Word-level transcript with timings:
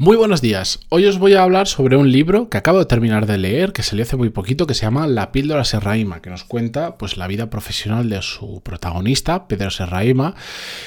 Muy 0.00 0.16
buenos 0.16 0.40
días. 0.40 0.80
Hoy 0.88 1.04
os 1.04 1.18
voy 1.18 1.34
a 1.34 1.42
hablar 1.42 1.68
sobre 1.68 1.98
un 1.98 2.10
libro 2.10 2.48
que 2.48 2.56
acabo 2.56 2.78
de 2.78 2.86
terminar 2.86 3.26
de 3.26 3.36
leer, 3.36 3.74
que 3.74 3.82
salió 3.82 4.02
hace 4.02 4.16
muy 4.16 4.30
poquito, 4.30 4.66
que 4.66 4.72
se 4.72 4.86
llama 4.86 5.06
La 5.06 5.30
píldora 5.30 5.62
serraima, 5.62 6.22
que 6.22 6.30
nos 6.30 6.42
cuenta 6.42 6.96
pues 6.96 7.18
la 7.18 7.26
vida 7.26 7.50
profesional 7.50 8.08
de 8.08 8.22
su 8.22 8.62
protagonista, 8.62 9.46
Pedro 9.46 9.70
Serraima, 9.70 10.36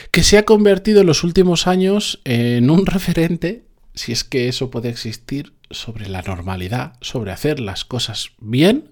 que 0.09 0.23
se 0.23 0.39
ha 0.39 0.45
convertido 0.45 1.01
en 1.01 1.05
los 1.05 1.23
últimos 1.23 1.67
años 1.67 2.21
en 2.23 2.71
un 2.71 2.85
referente, 2.87 3.65
si 3.93 4.13
es 4.13 4.23
que 4.23 4.47
eso 4.47 4.71
puede 4.71 4.89
existir, 4.89 5.53
sobre 5.69 6.09
la 6.09 6.23
normalidad, 6.23 6.93
sobre 7.01 7.31
hacer 7.31 7.59
las 7.59 7.85
cosas 7.85 8.31
bien, 8.39 8.89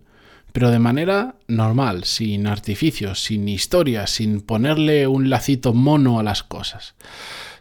pero 0.53 0.69
de 0.69 0.77
manera 0.77 1.33
normal, 1.47 2.03
sin 2.03 2.45
artificios, 2.45 3.23
sin 3.23 3.49
historias, 3.49 4.11
sin 4.11 4.41
ponerle 4.41 5.07
un 5.07 5.31
lacito 5.31 5.73
mono 5.73 6.19
a 6.19 6.23
las 6.23 6.43
cosas. 6.43 6.93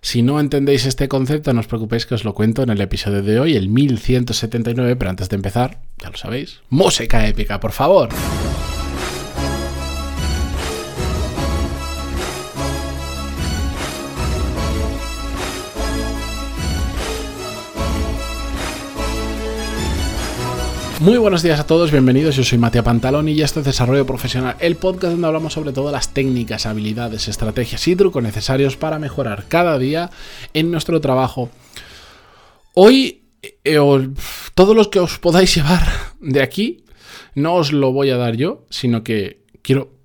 Si 0.02 0.22
no 0.22 0.40
entendéis 0.40 0.86
este 0.86 1.08
concepto, 1.08 1.52
no 1.52 1.60
os 1.60 1.68
preocupéis 1.68 2.06
que 2.06 2.14
os 2.14 2.24
lo 2.24 2.32
cuento 2.32 2.62
en 2.62 2.70
el 2.70 2.80
episodio 2.80 3.22
de 3.22 3.38
hoy, 3.38 3.56
el 3.56 3.68
1179, 3.68 4.96
pero 4.96 5.10
antes 5.10 5.28
de 5.28 5.36
empezar, 5.36 5.82
ya 5.98 6.08
lo 6.08 6.16
sabéis, 6.16 6.60
música 6.70 7.26
épica, 7.28 7.60
por 7.60 7.72
favor. 7.72 8.08
Muy 21.00 21.16
buenos 21.16 21.42
días 21.42 21.58
a 21.58 21.66
todos, 21.66 21.90
bienvenidos. 21.90 22.36
Yo 22.36 22.44
soy 22.44 22.58
Matías 22.58 22.84
Pantalón 22.84 23.26
y 23.26 23.40
esto 23.40 23.60
es 23.60 23.66
Desarrollo 23.66 24.04
Profesional, 24.04 24.56
el 24.60 24.76
podcast 24.76 25.12
donde 25.12 25.26
hablamos 25.26 25.54
sobre 25.54 25.72
todas 25.72 25.92
las 25.92 26.12
técnicas, 26.12 26.66
habilidades, 26.66 27.26
estrategias 27.26 27.88
y 27.88 27.96
trucos 27.96 28.22
necesarios 28.22 28.76
para 28.76 28.98
mejorar 28.98 29.46
cada 29.48 29.78
día 29.78 30.10
en 30.52 30.70
nuestro 30.70 31.00
trabajo. 31.00 31.48
Hoy, 32.74 33.22
eh, 33.64 33.78
todo 34.54 34.74
lo 34.74 34.90
que 34.90 35.00
os 35.00 35.18
podáis 35.18 35.54
llevar 35.54 35.88
de 36.20 36.42
aquí, 36.42 36.84
no 37.34 37.54
os 37.54 37.72
lo 37.72 37.92
voy 37.92 38.10
a 38.10 38.18
dar 38.18 38.36
yo, 38.36 38.66
sino 38.68 39.02
que 39.02 39.46
quiero 39.62 39.99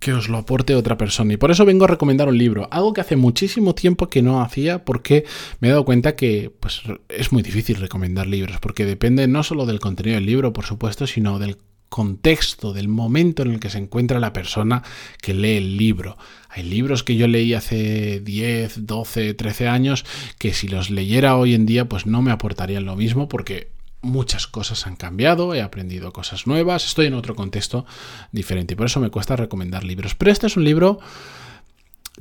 que 0.00 0.12
os 0.12 0.28
lo 0.28 0.38
aporte 0.38 0.74
otra 0.74 0.96
persona. 0.96 1.32
Y 1.32 1.36
por 1.36 1.50
eso 1.50 1.64
vengo 1.64 1.84
a 1.84 1.88
recomendar 1.88 2.28
un 2.28 2.38
libro, 2.38 2.68
algo 2.70 2.92
que 2.92 3.00
hace 3.00 3.16
muchísimo 3.16 3.74
tiempo 3.74 4.08
que 4.08 4.22
no 4.22 4.40
hacía 4.40 4.84
porque 4.84 5.24
me 5.60 5.68
he 5.68 5.70
dado 5.70 5.84
cuenta 5.84 6.16
que 6.16 6.52
pues, 6.60 6.82
es 7.08 7.32
muy 7.32 7.42
difícil 7.42 7.76
recomendar 7.76 8.26
libros, 8.26 8.58
porque 8.60 8.84
depende 8.84 9.26
no 9.28 9.42
solo 9.42 9.66
del 9.66 9.80
contenido 9.80 10.16
del 10.16 10.26
libro, 10.26 10.52
por 10.52 10.64
supuesto, 10.64 11.06
sino 11.06 11.38
del 11.38 11.58
contexto, 11.88 12.72
del 12.72 12.88
momento 12.88 13.42
en 13.42 13.52
el 13.52 13.60
que 13.60 13.70
se 13.70 13.78
encuentra 13.78 14.20
la 14.20 14.32
persona 14.32 14.82
que 15.22 15.34
lee 15.34 15.56
el 15.56 15.76
libro. 15.76 16.18
Hay 16.50 16.62
libros 16.62 17.02
que 17.02 17.16
yo 17.16 17.26
leí 17.26 17.54
hace 17.54 18.20
10, 18.20 18.86
12, 18.86 19.34
13 19.34 19.68
años 19.68 20.04
que 20.38 20.52
si 20.52 20.68
los 20.68 20.90
leyera 20.90 21.36
hoy 21.36 21.54
en 21.54 21.66
día 21.66 21.88
pues 21.88 22.06
no 22.06 22.22
me 22.22 22.30
aportarían 22.30 22.84
lo 22.84 22.96
mismo 22.96 23.28
porque 23.28 23.77
muchas 24.00 24.46
cosas 24.46 24.86
han 24.86 24.96
cambiado, 24.96 25.54
he 25.54 25.62
aprendido 25.62 26.12
cosas 26.12 26.46
nuevas, 26.46 26.86
estoy 26.86 27.06
en 27.06 27.14
otro 27.14 27.34
contexto 27.34 27.84
diferente 28.32 28.74
y 28.74 28.76
por 28.76 28.86
eso 28.86 29.00
me 29.00 29.10
cuesta 29.10 29.36
recomendar 29.36 29.84
libros. 29.84 30.14
Pero 30.14 30.30
este 30.30 30.46
es 30.46 30.56
un 30.56 30.64
libro, 30.64 30.98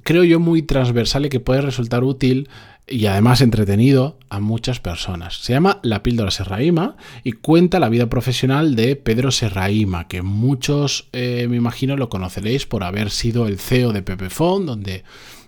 creo 0.03 0.23
yo, 0.23 0.39
muy 0.39 0.61
transversal 0.63 1.25
y 1.25 1.29
que 1.29 1.39
puede 1.39 1.61
resultar 1.61 2.03
útil 2.03 2.49
y 2.87 3.05
además 3.05 3.41
entretenido 3.41 4.17
a 4.29 4.39
muchas 4.39 4.79
personas. 4.79 5.39
Se 5.41 5.53
llama 5.53 5.79
La 5.83 6.03
píldora 6.03 6.31
Serraima 6.31 6.95
y 7.23 7.33
cuenta 7.33 7.79
la 7.79 7.89
vida 7.89 8.07
profesional 8.07 8.75
de 8.75 8.95
Pedro 8.95 9.31
Serraima, 9.31 10.07
que 10.07 10.21
muchos 10.21 11.09
eh, 11.11 11.47
me 11.49 11.57
imagino 11.57 11.97
lo 11.97 12.09
conoceréis 12.09 12.65
por 12.65 12.83
haber 12.83 13.11
sido 13.11 13.45
el 13.45 13.59
CEO 13.59 13.91
de 13.91 14.03
Pepefon, 14.03 14.65
donde 14.65 15.03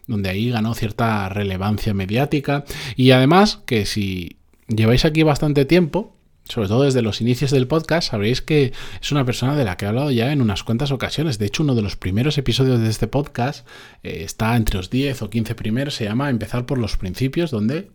donde 0.09 0.30
ahí 0.30 0.50
ganó 0.50 0.73
cierta 0.73 1.30
relevancia 1.30 1.94
mediática 1.94 2.66
y 2.95 3.11
además 3.11 3.59
que 3.67 3.85
si 3.85 4.38
lleváis 4.67 5.05
aquí 5.05 5.22
bastante 5.22 5.66
tiempo, 5.66 6.16
sobre 6.50 6.67
todo 6.67 6.83
desde 6.83 7.03
los 7.03 7.22
inicios 7.22 7.52
del 7.52 7.67
podcast, 7.67 8.09
sabréis 8.09 8.42
que 8.42 8.73
es 9.02 9.11
una 9.11 9.23
persona 9.23 9.55
de 9.55 9.64
la 9.64 9.78
que 9.78 9.86
he 9.86 9.88
hablado 9.88 10.09
ya 10.09 10.31
en 10.31 10.42
unas 10.42 10.64
cuantas 10.64 10.91
ocasiones. 10.91 11.38
De 11.38 11.45
hecho, 11.45 11.61
uno 11.64 11.75
de 11.75 11.83
los 11.83 11.95
primeros 11.95 12.38
episodios 12.40 12.79
de 12.79 12.90
este 12.90 13.07
podcast 13.07 13.68
eh, 14.01 14.23
está 14.23 14.56
entre 14.56 14.78
los 14.78 14.90
10 14.90 15.22
o 15.22 15.29
15 15.29 15.53
primeros, 15.53 15.96
se 15.96 16.06
llama 16.06 16.29
Empezar 16.29 16.66
por 16.66 16.79
los 16.79 16.97
principios, 16.97 17.51
donde 17.51 17.91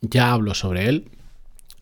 ya 0.00 0.32
hablo 0.32 0.54
sobre 0.54 0.88
él. 0.88 1.10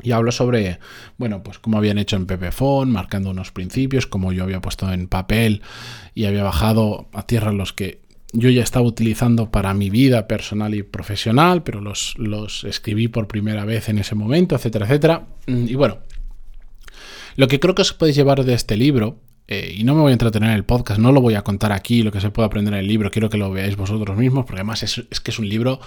Y 0.00 0.12
hablo 0.12 0.30
sobre, 0.30 0.78
bueno, 1.16 1.42
pues 1.42 1.58
cómo 1.58 1.76
habían 1.76 1.98
hecho 1.98 2.14
en 2.14 2.26
Pepefon, 2.26 2.88
marcando 2.88 3.30
unos 3.30 3.50
principios, 3.50 4.06
cómo 4.06 4.32
yo 4.32 4.44
había 4.44 4.60
puesto 4.60 4.92
en 4.92 5.08
papel 5.08 5.62
y 6.14 6.26
había 6.26 6.44
bajado 6.44 7.08
a 7.12 7.26
tierra 7.26 7.52
los 7.52 7.72
que 7.72 8.00
yo 8.32 8.48
ya 8.50 8.62
estaba 8.62 8.86
utilizando 8.86 9.50
para 9.50 9.74
mi 9.74 9.90
vida 9.90 10.28
personal 10.28 10.74
y 10.74 10.84
profesional, 10.84 11.64
pero 11.64 11.80
los, 11.80 12.14
los 12.16 12.62
escribí 12.62 13.08
por 13.08 13.26
primera 13.26 13.64
vez 13.64 13.88
en 13.88 13.98
ese 13.98 14.14
momento, 14.14 14.54
etcétera, 14.54 14.86
etcétera. 14.86 15.26
Y 15.46 15.74
bueno, 15.74 15.98
lo 17.38 17.46
que 17.46 17.60
creo 17.60 17.72
que 17.76 17.82
os 17.82 17.92
podéis 17.92 18.16
llevar 18.16 18.44
de 18.44 18.52
este 18.52 18.76
libro, 18.76 19.20
eh, 19.46 19.72
y 19.78 19.84
no 19.84 19.94
me 19.94 20.00
voy 20.00 20.10
a 20.10 20.12
entretener 20.12 20.50
en 20.50 20.56
el 20.56 20.64
podcast, 20.64 20.98
no 20.98 21.12
lo 21.12 21.20
voy 21.20 21.36
a 21.36 21.42
contar 21.42 21.70
aquí, 21.70 22.02
lo 22.02 22.10
que 22.10 22.20
se 22.20 22.30
puede 22.30 22.46
aprender 22.46 22.74
en 22.74 22.80
el 22.80 22.88
libro, 22.88 23.12
quiero 23.12 23.30
que 23.30 23.38
lo 23.38 23.48
veáis 23.52 23.76
vosotros 23.76 24.16
mismos, 24.16 24.44
porque 24.44 24.58
además 24.58 24.82
es, 24.82 25.04
que 25.20 25.30
es 25.30 25.38
un 25.38 25.48
libro 25.48 25.78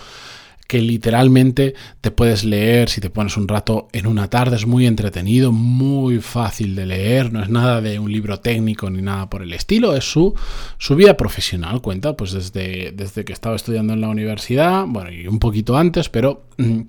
que 0.66 0.82
literalmente 0.82 1.76
te 2.00 2.10
puedes 2.10 2.46
leer 2.46 2.88
si 2.88 3.02
te 3.02 3.10
pones 3.10 3.36
un 3.36 3.50
rato 3.50 3.90
en 3.92 4.08
una 4.08 4.30
tarde. 4.30 4.56
Es 4.56 4.66
muy 4.66 4.88
entretenido, 4.88 5.52
muy 5.52 6.22
fácil 6.22 6.74
de 6.74 6.86
leer, 6.86 7.34
no 7.34 7.44
es 7.44 7.50
nada 7.50 7.82
de 7.82 8.00
un 8.00 8.10
libro 8.10 8.40
técnico 8.40 8.90
ni 8.90 9.02
nada 9.02 9.30
por 9.30 9.42
el 9.42 9.52
estilo, 9.52 9.94
es 9.94 10.10
su, 10.10 10.34
su 10.78 10.96
vida 10.96 11.18
profesional. 11.18 11.82
Cuenta 11.82 12.16
pues 12.16 12.32
desde, 12.32 12.94
desde 12.94 13.26
que 13.26 13.34
estaba 13.34 13.58
estudiando 13.58 13.92
en 13.92 14.00
la 14.00 14.08
universidad, 14.08 14.86
bueno, 14.88 15.12
y 15.12 15.28
un 15.28 15.40
poquito 15.40 15.76
antes, 15.76 16.08
pero 16.08 16.46
mm, 16.58 16.80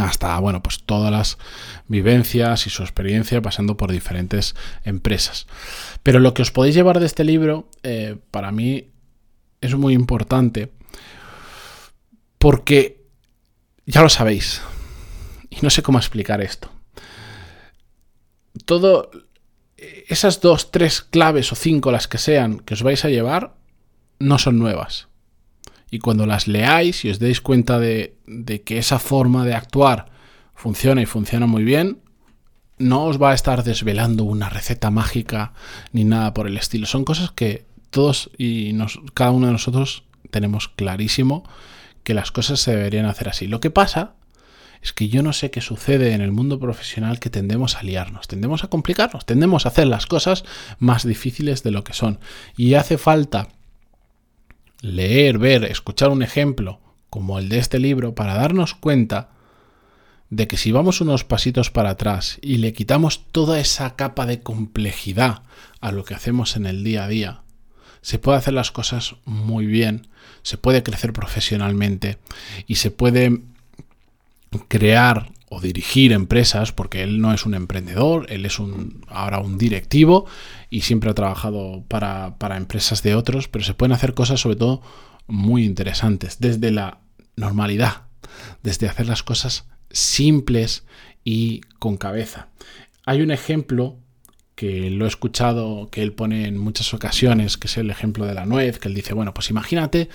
hasta 0.00 0.38
bueno 0.38 0.62
pues 0.62 0.82
todas 0.84 1.10
las 1.10 1.38
vivencias 1.88 2.66
y 2.66 2.70
su 2.70 2.82
experiencia 2.82 3.42
pasando 3.42 3.76
por 3.76 3.92
diferentes 3.92 4.54
empresas 4.84 5.46
pero 6.02 6.18
lo 6.18 6.34
que 6.34 6.42
os 6.42 6.50
podéis 6.50 6.74
llevar 6.74 7.00
de 7.00 7.06
este 7.06 7.24
libro 7.24 7.68
eh, 7.82 8.16
para 8.30 8.52
mí 8.52 8.90
es 9.60 9.74
muy 9.74 9.94
importante 9.94 10.72
porque 12.38 13.02
ya 13.86 14.02
lo 14.02 14.08
sabéis. 14.08 14.62
Y 15.50 15.58
no 15.62 15.70
sé 15.70 15.82
cómo 15.82 15.98
explicar 15.98 16.40
esto. 16.40 16.70
Todo. 18.64 19.10
Esas 19.76 20.40
dos, 20.40 20.70
tres 20.70 21.00
claves 21.00 21.50
o 21.52 21.56
cinco, 21.56 21.90
las 21.90 22.06
que 22.06 22.18
sean, 22.18 22.60
que 22.60 22.74
os 22.74 22.82
vais 22.82 23.04
a 23.04 23.10
llevar, 23.10 23.54
no 24.20 24.38
son 24.38 24.58
nuevas. 24.58 25.08
Y 25.92 25.98
cuando 25.98 26.24
las 26.24 26.48
leáis 26.48 27.04
y 27.04 27.10
os 27.10 27.18
deis 27.18 27.42
cuenta 27.42 27.78
de, 27.78 28.16
que 28.64 28.78
esa 28.78 28.98
forma 28.98 29.44
de 29.44 29.52
actuar 29.52 30.06
funciona 30.54 31.02
y 31.02 31.06
funciona 31.06 31.46
muy 31.46 31.64
bien, 31.64 31.98
no 32.78 33.04
os 33.04 33.20
va 33.20 33.32
a 33.32 33.34
estar 33.34 33.62
desvelando 33.62 34.24
una 34.24 34.48
receta 34.48 34.90
mágica 34.90 35.52
ni 35.92 36.04
nada 36.04 36.32
por 36.32 36.46
el 36.46 36.56
estilo. 36.56 36.86
Son 36.86 37.04
cosas 37.04 37.30
que 37.30 37.66
todos 37.90 38.30
y 38.38 38.74
cada 39.12 39.32
uno 39.32 39.48
de 39.48 39.52
nosotros 39.52 40.04
tenemos 40.30 40.68
clarísimo 40.68 41.44
que 42.04 42.14
las 42.14 42.32
cosas 42.32 42.58
se 42.58 42.74
deberían 42.74 43.04
hacer 43.04 43.28
así. 43.28 43.46
Lo 43.46 43.60
que 43.60 43.70
pasa 43.70 44.14
es 44.80 44.94
que 44.94 45.10
yo 45.10 45.22
no 45.22 45.34
sé 45.34 45.50
qué 45.50 45.60
sucede 45.60 46.14
en 46.14 46.22
el 46.22 46.32
mundo 46.32 46.58
profesional 46.58 47.20
que 47.20 47.28
tendemos 47.28 47.76
a 47.76 47.82
liarnos, 47.82 48.28
tendemos 48.28 48.64
a 48.64 48.68
complicarnos, 48.68 49.26
tendemos 49.26 49.66
a 49.66 49.68
hacer 49.68 49.88
las 49.88 50.06
cosas 50.06 50.42
más 50.78 51.06
difíciles 51.06 51.62
de 51.62 51.70
lo 51.70 51.84
que 51.84 51.92
son. 51.92 52.18
Y 52.56 52.74
hace 52.74 52.96
falta 52.96 53.48
leer, 54.82 55.38
ver, 55.38 55.64
escuchar 55.64 56.10
un 56.10 56.22
ejemplo 56.22 56.80
como 57.08 57.38
el 57.38 57.48
de 57.48 57.58
este 57.58 57.78
libro 57.78 58.14
para 58.14 58.34
darnos 58.34 58.74
cuenta 58.74 59.30
de 60.28 60.48
que 60.48 60.56
si 60.56 60.72
vamos 60.72 61.00
unos 61.00 61.24
pasitos 61.24 61.70
para 61.70 61.90
atrás 61.90 62.38
y 62.42 62.56
le 62.56 62.72
quitamos 62.72 63.26
toda 63.32 63.60
esa 63.60 63.96
capa 63.96 64.26
de 64.26 64.40
complejidad 64.40 65.42
a 65.80 65.92
lo 65.92 66.04
que 66.04 66.14
hacemos 66.14 66.56
en 66.56 66.66
el 66.66 66.84
día 66.84 67.04
a 67.04 67.08
día, 67.08 67.42
se 68.00 68.18
puede 68.18 68.38
hacer 68.38 68.54
las 68.54 68.70
cosas 68.70 69.16
muy 69.24 69.66
bien, 69.66 70.08
se 70.42 70.56
puede 70.56 70.82
crecer 70.82 71.12
profesionalmente 71.12 72.18
y 72.66 72.76
se 72.76 72.90
puede 72.90 73.42
crear 74.68 75.31
o 75.54 75.60
dirigir 75.60 76.12
empresas, 76.12 76.72
porque 76.72 77.02
él 77.02 77.20
no 77.20 77.34
es 77.34 77.44
un 77.44 77.52
emprendedor, 77.52 78.24
él 78.30 78.46
es 78.46 78.58
un, 78.58 79.04
ahora 79.06 79.38
un 79.38 79.58
directivo 79.58 80.24
y 80.70 80.80
siempre 80.80 81.10
ha 81.10 81.14
trabajado 81.14 81.84
para, 81.88 82.38
para 82.38 82.56
empresas 82.56 83.02
de 83.02 83.14
otros, 83.14 83.48
pero 83.48 83.62
se 83.62 83.74
pueden 83.74 83.92
hacer 83.92 84.14
cosas 84.14 84.40
sobre 84.40 84.56
todo 84.56 84.80
muy 85.26 85.64
interesantes, 85.64 86.38
desde 86.40 86.70
la 86.70 87.00
normalidad, 87.36 88.04
desde 88.62 88.88
hacer 88.88 89.06
las 89.06 89.22
cosas 89.22 89.66
simples 89.90 90.84
y 91.22 91.60
con 91.78 91.98
cabeza. 91.98 92.48
Hay 93.04 93.20
un 93.20 93.30
ejemplo 93.30 93.98
que 94.54 94.88
lo 94.88 95.04
he 95.04 95.08
escuchado, 95.08 95.90
que 95.90 96.00
él 96.00 96.14
pone 96.14 96.46
en 96.46 96.56
muchas 96.56 96.94
ocasiones, 96.94 97.58
que 97.58 97.66
es 97.66 97.76
el 97.76 97.90
ejemplo 97.90 98.24
de 98.24 98.32
la 98.32 98.46
nuez, 98.46 98.78
que 98.78 98.88
él 98.88 98.94
dice, 98.94 99.12
bueno, 99.12 99.34
pues 99.34 99.50
imagínate 99.50 100.08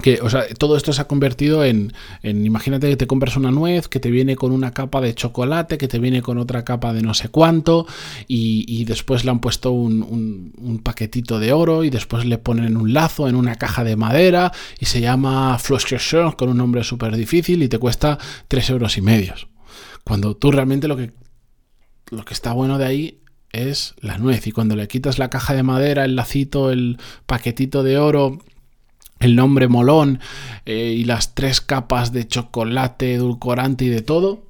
que, 0.00 0.20
o 0.20 0.30
sea, 0.30 0.46
todo 0.58 0.76
esto 0.76 0.92
se 0.92 1.00
ha 1.00 1.06
convertido 1.06 1.64
en, 1.64 1.92
imagínate 2.22 2.88
que 2.88 2.96
te 2.96 3.06
compras 3.06 3.36
una 3.36 3.50
nuez 3.50 3.88
que 3.88 4.00
te 4.00 4.10
viene 4.10 4.36
con 4.36 4.52
una 4.52 4.72
capa 4.72 5.00
de 5.00 5.14
chocolate, 5.14 5.78
que 5.78 5.88
te 5.88 5.98
viene 5.98 6.22
con 6.22 6.38
otra 6.38 6.64
capa 6.64 6.92
de 6.92 7.02
no 7.02 7.14
sé 7.14 7.28
cuánto, 7.28 7.86
y, 8.26 8.84
después 8.84 9.24
le 9.24 9.30
han 9.30 9.40
puesto 9.40 9.72
un, 9.72 10.52
un, 10.58 10.78
paquetito 10.78 11.38
de 11.38 11.52
oro, 11.52 11.84
y 11.84 11.90
después 11.90 12.24
le 12.24 12.38
ponen 12.38 12.76
un 12.76 12.92
lazo 12.92 13.28
en 13.28 13.36
una 13.36 13.56
caja 13.56 13.84
de 13.84 13.96
madera, 13.96 14.52
y 14.78 14.86
se 14.86 15.00
llama 15.00 15.58
Floschescher 15.58 16.34
con 16.36 16.48
un 16.48 16.56
nombre 16.56 16.82
súper 16.84 17.16
difícil, 17.16 17.62
y 17.62 17.68
te 17.68 17.78
cuesta 17.78 18.18
3 18.48 18.70
euros 18.70 18.96
y 18.96 19.02
medio. 19.02 19.34
Cuando 20.04 20.36
tú 20.36 20.50
realmente 20.50 20.88
lo 20.88 20.96
que, 20.96 21.12
lo 22.10 22.24
que 22.24 22.34
está 22.34 22.52
bueno 22.52 22.78
de 22.78 22.86
ahí 22.86 23.20
es 23.52 23.94
la 24.00 24.18
nuez, 24.18 24.46
y 24.46 24.52
cuando 24.52 24.76
le 24.76 24.88
quitas 24.88 25.18
la 25.18 25.30
caja 25.30 25.54
de 25.54 25.62
madera, 25.62 26.04
el 26.04 26.16
lacito, 26.16 26.70
el 26.70 26.98
paquetito 27.26 27.82
de 27.82 27.98
oro, 27.98 28.38
el 29.20 29.36
nombre 29.36 29.68
molón 29.68 30.20
eh, 30.66 30.94
y 30.96 31.04
las 31.04 31.34
tres 31.34 31.60
capas 31.60 32.12
de 32.12 32.26
chocolate, 32.26 33.14
edulcorante 33.14 33.84
y 33.84 33.88
de 33.88 34.00
todo, 34.00 34.46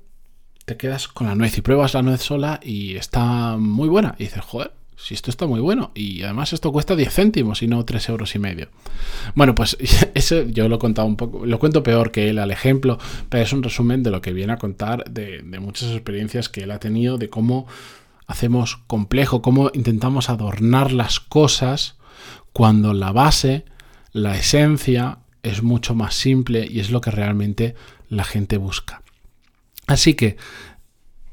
te 0.65 0.77
quedas 0.77 1.09
con 1.09 1.27
la 1.27 1.35
nuez 1.35 1.59
y 1.59 1.61
pruebas 1.61 1.95
la 1.95 2.03
nuez 2.03 2.23
sola 2.23 2.61
y 2.63 2.95
está 2.95 3.57
muy 3.59 3.89
buena. 3.89 4.15
Y 4.19 4.25
dices, 4.25 4.45
joder, 4.45 4.73
si 4.97 5.15
esto 5.15 5.31
está 5.31 5.47
muy 5.47 5.61
bueno. 5.61 5.91
Y 5.95 6.23
además 6.23 6.53
esto 6.53 6.71
cuesta 6.71 6.95
10 6.95 7.13
céntimos 7.13 7.63
y 7.63 7.67
no 7.67 7.85
3 7.85 8.09
euros 8.11 8.35
y 8.37 8.39
medio. 8.39 8.69
Bueno, 9.35 9.55
pues 9.55 9.77
eso 10.15 10.43
yo 10.45 10.69
lo 10.69 10.77
he 10.77 10.79
contado 10.79 11.09
un 11.09 11.17
poco, 11.17 11.45
lo 11.45 11.59
cuento 11.59 11.83
peor 11.83 12.13
que 12.13 12.31
él 12.31 12.39
al 12.39 12.53
ejemplo, 12.53 12.99
pero 13.29 13.43
es 13.43 13.53
un 13.53 13.65
resumen 13.65 14.05
de 14.05 14.11
lo 14.11 14.21
que 14.21 14.33
viene 14.33 14.53
a 14.53 14.59
contar 14.59 15.05
de, 15.11 15.43
de 15.43 15.61
muchas 15.61 15.91
experiencias 15.91 16.49
que 16.49 16.63
él 16.63 16.71
ha 16.71 16.79
tenido, 16.79 17.19
de 17.19 17.29
cómo 17.29 17.67
hacemos 18.29 18.77
complejo, 18.87 19.43
cómo 19.43 19.73
intentamos 19.75 20.31
adornar 20.31 20.93
las 20.93 21.19
cosas 21.19 21.97
cuando 22.53 22.95
la 22.95 23.11
base 23.11 23.65
la 24.13 24.37
esencia 24.37 25.19
es 25.43 25.63
mucho 25.63 25.95
más 25.95 26.15
simple 26.15 26.67
y 26.69 26.81
es 26.81 26.91
lo 26.91 27.01
que 27.01 27.11
realmente 27.11 27.75
la 28.09 28.25
gente 28.25 28.57
busca. 28.57 29.03
Así 29.87 30.15
que 30.15 30.37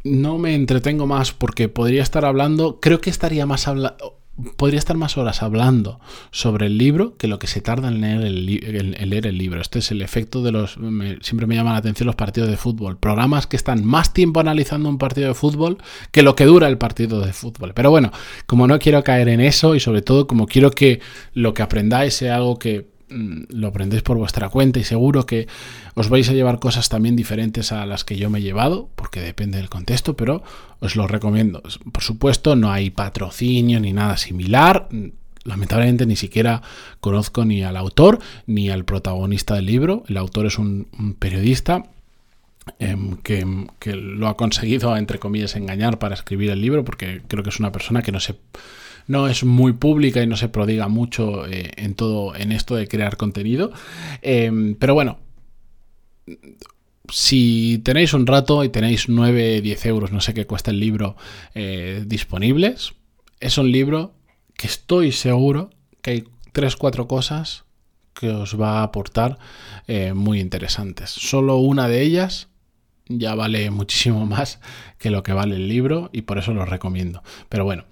no 0.04 0.38
me 0.38 0.56
entretengo 0.56 1.06
más 1.06 1.32
porque 1.32 1.70
podría 1.70 2.04
estar 2.04 2.26
hablando, 2.26 2.80
creo 2.80 3.02
que 3.02 3.10
estaría 3.10 3.46
más 3.46 3.68
hablando 3.68 4.20
podría 4.56 4.78
estar 4.78 4.96
más 4.98 5.18
horas 5.18 5.42
hablando 5.42 6.00
sobre 6.32 6.68
el 6.68 6.78
libro 6.78 7.18
que 7.18 7.28
lo 7.28 7.40
que 7.40 7.48
se 7.48 7.62
tarda 7.62 7.88
en 7.88 8.02
leer 8.02 8.22
el, 8.22 9.10
leer 9.10 9.28
el 9.28 9.38
libro. 9.38 9.62
Este 9.62 9.80
es 9.80 9.92
el 9.92 10.02
efecto 10.02 10.44
de 10.44 10.52
los... 10.52 10.78
siempre 11.22 11.48
me 11.48 11.56
llaman 11.56 11.74
la 11.74 11.80
atención 11.80 12.06
los 12.06 12.16
partidos 12.16 12.50
de 12.50 12.58
fútbol. 12.58 12.98
Programas 12.98 13.48
que 13.48 13.56
están 13.56 13.84
más 13.84 14.14
tiempo 14.14 14.40
analizando 14.40 14.90
un 14.90 14.98
partido 14.98 15.30
de 15.30 15.34
fútbol 15.34 15.78
que 16.12 16.22
lo 16.22 16.36
que 16.36 16.46
dura 16.46 16.68
el 16.68 16.78
partido 16.78 17.22
de 17.22 17.34
fútbol. 17.34 17.74
Pero 17.74 17.90
bueno, 17.90 18.12
como 18.46 18.68
no 18.68 18.78
quiero 18.80 19.04
caer 19.04 19.30
en 19.30 19.42
eso 19.42 19.76
y 19.76 19.80
sobre 19.80 20.02
todo 20.02 20.28
como 20.28 20.46
quiero 20.46 20.72
que 20.72 21.02
lo 21.34 21.54
que 21.54 21.64
aprendáis 21.64 22.14
sea 22.14 22.36
algo 22.36 22.60
que 22.60 22.97
lo 23.10 23.68
aprendéis 23.68 24.04
por 24.04 24.18
vuestra 24.18 24.50
cuenta 24.50 24.80
y 24.80 24.84
seguro 24.84 25.26
que 25.26 25.48
os 25.96 26.10
vais 26.10 26.30
a 26.30 26.34
llevar 26.34 26.60
cosas 26.60 26.90
también 26.90 27.16
diferentes 27.16 27.72
a 27.72 27.86
las 27.86 28.04
que 28.04 28.18
yo 28.18 28.30
me 28.30 28.40
he 28.40 28.42
llevado, 28.42 28.90
porque 28.96 29.22
depende 29.22 29.58
del 29.58 29.70
contexto, 29.70 30.16
pero 30.16 30.44
os 30.80 30.96
lo 30.96 31.08
recomiendo. 31.08 31.62
Por 31.92 32.04
supuesto, 32.04 32.56
no 32.56 32.72
hay 32.72 32.90
patrocinio 32.90 33.80
ni 33.80 33.94
nada 33.94 34.18
similar. 34.18 34.90
Lamentablemente 35.44 36.06
ni 36.06 36.18
siquiera 36.18 36.62
conozco 37.00 37.46
ni 37.46 37.64
al 37.64 37.78
autor 37.78 38.20
ni 38.46 38.70
al 38.70 38.84
protagonista 38.84 39.56
del 39.56 39.66
libro. 39.66 40.04
El 40.08 40.18
autor 40.18 40.46
es 40.46 40.58
un, 40.58 40.88
periodista 41.18 41.86
em, 42.80 43.16
que, 43.18 43.68
que, 43.80 43.96
lo 43.96 44.28
ha 44.28 44.36
conseguido, 44.36 44.98
entre 44.98 45.20
comillas, 45.20 45.56
engañar 45.56 46.00
para 46.00 46.16
escribir 46.16 46.50
el 46.50 46.62
libro, 46.62 46.84
porque 46.84 47.22
creo 47.28 47.44
que 47.44 47.50
es 47.50 47.60
una 47.62 47.72
persona 47.72 48.02
que 48.02 48.12
no 48.12 48.20
se 48.20 48.36
no 49.08 49.28
es 49.28 49.44
muy 49.44 49.74
pública 49.74 50.22
y 50.22 50.28
no 50.28 50.38
se 50.38 50.50
prodiga 50.50 50.88
mucho 50.88 51.48
eh, 51.48 51.72
en 51.78 51.96
todo 51.96 52.36
en 52.36 52.52
esto 52.52 52.76
de 52.76 52.88
crear 52.88 53.18
contenido. 53.18 53.72
Em, 54.22 54.76
pero 54.76 54.94
bueno, 54.94 55.20
si 57.10 57.82
tenéis 57.84 58.14
un 58.14 58.28
rato 58.28 58.64
y 58.64 58.70
tenéis 58.70 59.10
9, 59.10 59.62
10 59.62 59.86
euros, 59.86 60.12
no 60.12 60.22
sé 60.22 60.34
qué 60.34 60.46
cuesta 60.46 60.72
el 60.72 60.80
libro 60.80 61.16
eh, 61.56 62.04
disponibles, 62.06 62.94
es 63.40 63.58
un 63.58 63.72
libro 63.72 64.14
que 64.56 64.68
estoy 64.68 65.12
seguro 65.12 65.70
que 66.02 66.12
hay 66.12 66.24
3, 66.52 66.76
4 66.76 67.08
cosas 67.08 67.66
que 68.14 68.30
os 68.30 68.60
va 68.60 68.80
a 68.80 68.84
aportar 68.84 69.38
eh, 69.88 70.14
muy 70.14 70.40
interesantes. 70.40 71.12
Solo 71.12 71.58
una 71.58 71.88
de 71.88 72.02
ellas 72.02 72.50
ya 73.08 73.36
vale 73.36 73.70
muchísimo 73.70 74.26
más 74.26 74.60
que 74.98 75.12
lo 75.12 75.24
que 75.24 75.34
vale 75.34 75.56
el 75.56 75.70
libro 75.70 76.10
y 76.12 76.24
por 76.24 76.38
eso 76.40 76.54
lo 76.54 76.66
recomiendo. 76.66 77.24
Pero 77.48 77.64
bueno, 77.64 77.86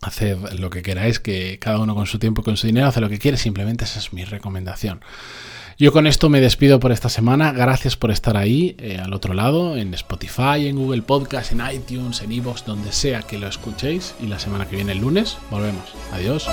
haced 0.00 0.36
lo 0.58 0.70
que 0.70 0.82
queráis, 0.82 1.20
que 1.20 1.58
cada 1.58 1.78
uno 1.78 1.94
con 1.94 2.06
su 2.06 2.18
tiempo, 2.18 2.42
con 2.42 2.56
su 2.56 2.66
dinero, 2.66 2.86
hace 2.86 3.00
lo 3.00 3.08
que 3.08 3.18
quiere, 3.18 3.36
simplemente 3.36 3.84
esa 3.84 3.98
es 3.98 4.12
mi 4.12 4.24
recomendación. 4.24 5.00
Yo 5.80 5.92
con 5.92 6.08
esto 6.08 6.28
me 6.28 6.40
despido 6.40 6.80
por 6.80 6.90
esta 6.90 7.08
semana. 7.08 7.52
Gracias 7.52 7.94
por 7.94 8.10
estar 8.10 8.36
ahí, 8.36 8.74
eh, 8.80 8.98
al 9.00 9.14
otro 9.14 9.32
lado, 9.32 9.76
en 9.76 9.94
Spotify, 9.94 10.66
en 10.66 10.76
Google 10.76 11.02
Podcast, 11.02 11.52
en 11.52 11.62
iTunes, 11.72 12.20
en 12.20 12.32
Evox, 12.32 12.64
donde 12.64 12.90
sea 12.90 13.22
que 13.22 13.38
lo 13.38 13.46
escuchéis. 13.46 14.16
Y 14.20 14.26
la 14.26 14.40
semana 14.40 14.66
que 14.66 14.74
viene, 14.74 14.90
el 14.90 14.98
lunes, 14.98 15.38
volvemos. 15.52 15.84
Adiós. 16.12 16.48